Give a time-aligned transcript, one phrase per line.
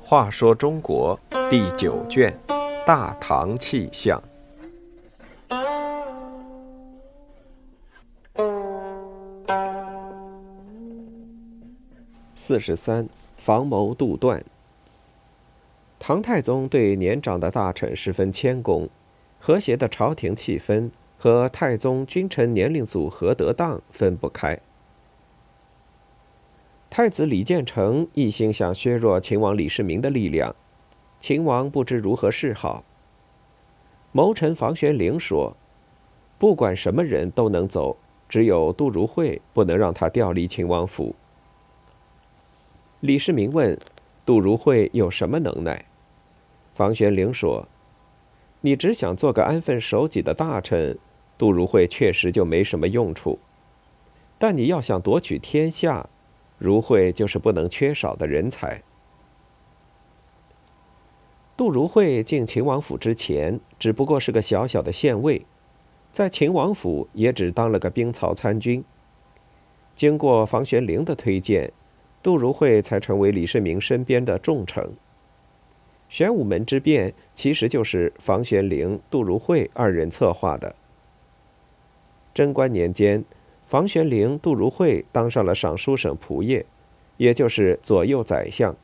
[0.00, 2.34] 话说中国第九卷
[2.86, 4.18] 《大唐气象》
[12.34, 13.06] 四十三，
[13.36, 14.42] 防谋杜断。
[15.98, 18.88] 唐太宗对年长的大臣十分谦恭，
[19.38, 24.58] 和谐的朝廷气氛和太宗君臣年龄组合得当分不开。
[26.88, 30.54] 太子李建成一心想削弱秦王李世民的力量，
[31.20, 32.84] 秦王不知如何是好。
[34.12, 35.54] 谋臣房玄龄说
[36.38, 41.14] ：“不管什么人都能走，只有杜如晦不能让他调离秦王府。”
[43.00, 43.78] 李世民问
[44.24, 45.84] ：“杜如晦有什么能耐？”
[46.74, 47.68] 房玄龄说
[48.62, 50.98] ：“你只想做个安分守己的大臣，
[51.38, 53.38] 杜如晦确实就没什么用处。
[54.38, 56.08] 但你要想夺取天下，”
[56.58, 58.82] 如晦就是不能缺少的人才。
[61.56, 65.46] 杜如晦进秦王府之前，只不过是个小小的县尉，
[66.12, 68.84] 在秦王府也只当了个兵曹参军。
[69.94, 71.72] 经过房玄龄的推荐，
[72.22, 74.92] 杜如晦才成为李世民身边的重臣。
[76.08, 80.74] 玄武门之变其实就是房玄龄、杜如晦二人策划的。
[82.38, 83.24] 贞观年间。
[83.66, 86.64] 房玄龄、杜如晦当上了尚书省仆射，
[87.16, 88.76] 也就是左右宰相。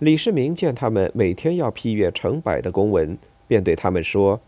[0.00, 3.16] 李世民见他们每天要批阅成百的公文，
[3.46, 4.40] 便对他们说：“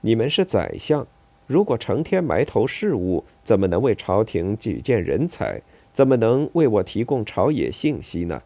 [0.00, 1.06] 你们是宰相，
[1.46, 5.60] 如果成天埋头事务，怎么能为朝廷举荐人才？
[5.92, 8.42] 怎么能为我提供朝野信息呢？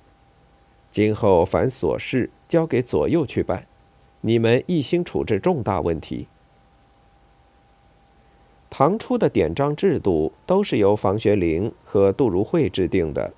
[0.90, 3.64] 今后凡琐事交给左右去办，
[4.22, 6.26] 你们一心处置重大问题。”
[8.78, 13.32] 唐初的典章制度都是由房玄龄和杜如晦制定的。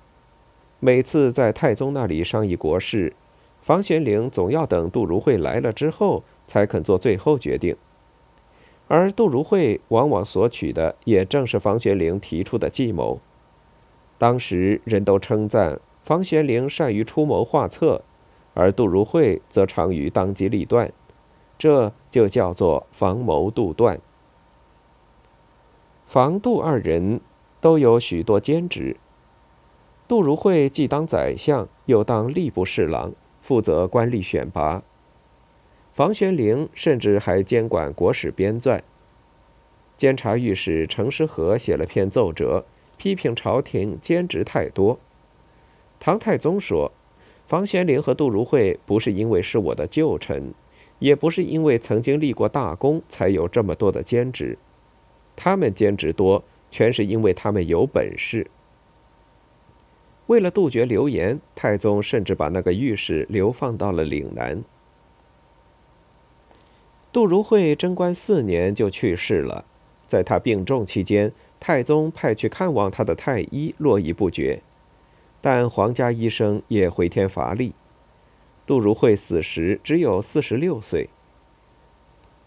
[0.79, 3.11] 每次在太宗那里商议国事，
[3.59, 7.75] 房玄龄总要等杜如晦来了之后才肯做最后决定，
[8.87, 13.19] 而杜如晦往往索取的也正是房玄龄提出的计谋。
[14.19, 18.03] 当时人都称赞房玄龄善于出谋划策，
[18.53, 20.93] 而杜如晦则长于当机立断，
[21.57, 23.99] 这就叫做防谋杜断。
[26.11, 27.21] 房杜二人
[27.61, 28.97] 都有许多兼职。
[30.09, 34.83] 杜如晦既当宰相，又当吏部侍郎，负责官吏选拔。
[35.93, 38.81] 房玄龄甚至还监管国史编纂。
[39.95, 42.65] 监察御史程师和写了篇奏折，
[42.97, 44.99] 批评朝廷兼职太多。
[45.97, 46.91] 唐太宗说
[47.47, 50.53] ：“房玄龄和杜如晦不是因为是我的旧臣，
[50.99, 54.57] 也不是因为曾经立过大功才有这么多的兼职。”
[55.35, 58.47] 他们兼职多，全是因为他们有本事。
[60.27, 64.63] 为了杜绝流言，太宗甚至把那个御史流放到了岭南。
[67.11, 69.65] 杜如晦贞观四年就去世了，
[70.07, 74.61] 在他病重期间，太宗派去看望他的太医络绎不绝，
[75.41, 77.73] 但皇家医生也回天乏力。
[78.65, 81.09] 杜如晦死时只有四十六岁。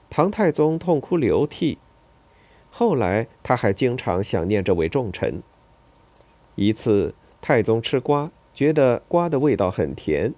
[0.08, 1.76] 唐太宗痛哭流涕。
[2.76, 5.40] 后来，他还经常想念这位重臣。
[6.56, 10.34] 一次，太宗吃瓜，觉得瓜的味道很甜，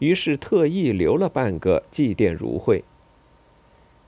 [0.00, 2.82] 于是特意留了半个祭奠如晦。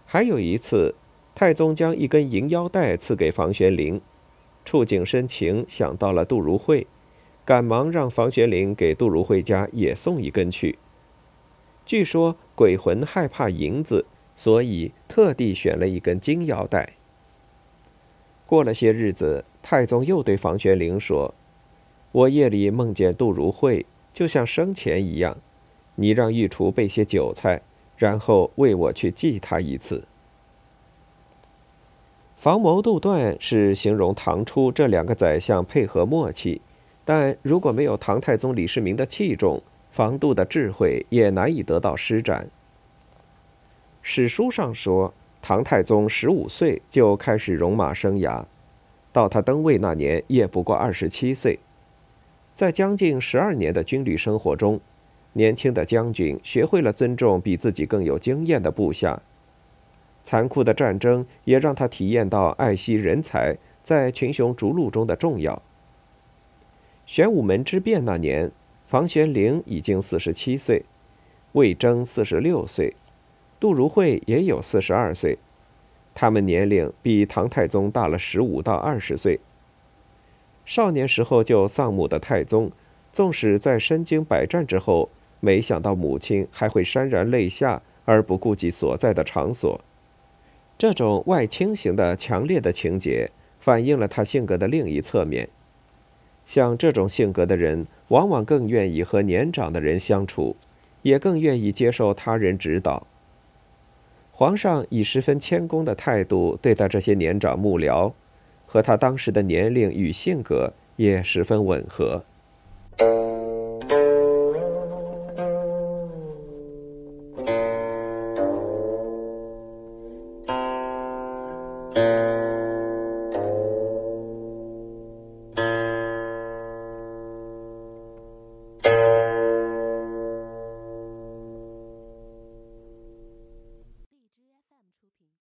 [0.04, 0.96] 还有一次，
[1.36, 4.00] 太宗将一根银腰带赐给房玄龄，
[4.64, 6.88] 触景生情，想到了杜如晦，
[7.44, 10.76] 赶忙让房玄龄给杜如晦家也送一根去。
[11.86, 16.97] 据说鬼魂害怕银子，所以特地选了一根金腰带。
[18.48, 21.34] 过了些日子，太宗又对房玄龄说
[22.12, 25.36] ：“我夜里梦见杜如晦，就像生前一样。
[25.96, 27.60] 你让御厨备些酒菜，
[27.98, 30.04] 然后为我去祭他一次。”
[32.36, 36.62] 防谋杜断是形容唐初这两个宰相配合默契，
[37.04, 42.48] 但如果没有唐太宗李世民的器重，防杜的智慧也难以得到施展。
[44.00, 45.12] 史书上说。
[45.40, 48.44] 唐太宗十五岁就开始戎马生涯，
[49.12, 51.58] 到他登位那年也不过二十七岁。
[52.54, 54.80] 在将近十二年的军旅生活中，
[55.34, 59.22] 年轻的将军学会了尊重比自己更有经验的部下。
[60.24, 65.62] 残酷的战争也让他体验到爱惜人才在群雄逐鹿中的重要。
[67.06, 68.50] 玄武门之变那年，
[68.86, 70.84] 房玄龄已经四十七岁，
[71.52, 72.94] 魏征四十六岁。
[73.60, 75.38] 杜如晦也有四十二岁，
[76.14, 79.40] 他们年龄比唐太宗大了十五到二十岁。
[80.64, 82.70] 少年时候就丧母的太宗，
[83.12, 85.08] 纵使在身经百战之后，
[85.40, 89.80] 没想到母亲还会潸然泪下而不顾及所在的场所。
[90.76, 95.48] 这种外倾型的强烈的情节，反映了他性格的另一侧面。
[96.46, 100.54] 像这种性格的人，往往更愿意和年长的人相处，
[101.02, 103.06] 也更愿意接受他人指导。
[104.38, 108.12] 皇上以十分谦恭的态度对待这些年长幕僚。
[108.68, 112.22] 和他当时的年龄与性格也十分吻合。